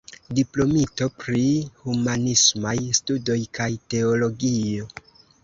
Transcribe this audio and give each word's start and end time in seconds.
Diplomito 0.37 1.07
pri 1.23 1.41
Humanismaj 1.81 2.73
Studoj 3.01 3.37
kaj 3.61 3.69
Teologio. 3.97 4.91